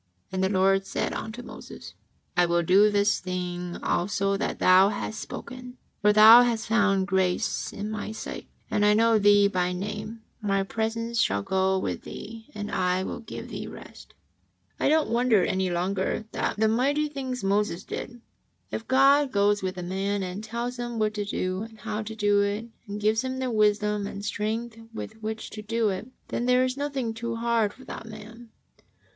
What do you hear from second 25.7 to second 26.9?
it, then there is